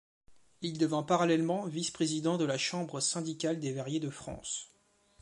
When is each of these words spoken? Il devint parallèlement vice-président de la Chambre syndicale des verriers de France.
Il 0.63 0.79
devint 0.79 1.03
parallèlement 1.03 1.67
vice-président 1.67 2.39
de 2.39 2.43
la 2.45 2.57
Chambre 2.57 3.01
syndicale 3.01 3.59
des 3.59 3.71
verriers 3.71 3.99
de 3.99 4.09
France. 4.09 4.71